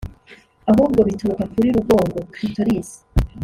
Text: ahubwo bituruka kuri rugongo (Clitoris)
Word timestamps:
ahubwo 0.71 0.99
bituruka 1.07 1.43
kuri 1.53 1.67
rugongo 1.75 2.17
(Clitoris) 2.33 2.89